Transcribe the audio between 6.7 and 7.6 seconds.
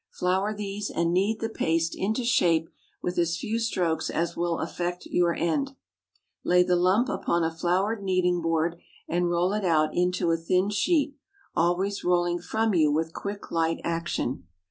lump upon a